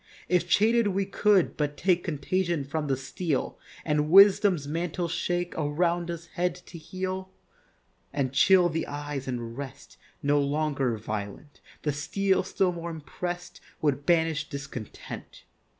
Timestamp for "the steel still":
11.83-12.71